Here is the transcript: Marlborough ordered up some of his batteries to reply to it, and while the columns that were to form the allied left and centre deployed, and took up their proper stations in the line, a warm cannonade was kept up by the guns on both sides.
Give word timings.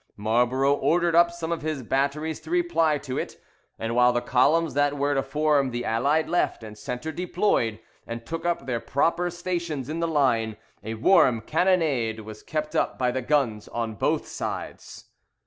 Marlborough 0.17 0.73
ordered 0.73 1.13
up 1.13 1.29
some 1.31 1.51
of 1.51 1.61
his 1.61 1.83
batteries 1.83 2.39
to 2.39 2.49
reply 2.49 2.97
to 2.97 3.19
it, 3.19 3.39
and 3.77 3.95
while 3.95 4.11
the 4.11 4.19
columns 4.19 4.73
that 4.73 4.97
were 4.97 5.13
to 5.13 5.21
form 5.21 5.69
the 5.69 5.85
allied 5.85 6.27
left 6.27 6.63
and 6.63 6.75
centre 6.75 7.11
deployed, 7.11 7.79
and 8.07 8.25
took 8.25 8.43
up 8.43 8.65
their 8.65 8.79
proper 8.79 9.29
stations 9.29 9.89
in 9.89 9.99
the 9.99 10.07
line, 10.07 10.57
a 10.83 10.95
warm 10.95 11.39
cannonade 11.39 12.21
was 12.21 12.41
kept 12.41 12.75
up 12.75 12.97
by 12.97 13.11
the 13.11 13.21
guns 13.21 13.67
on 13.67 13.93
both 13.93 14.25
sides. 14.27 15.05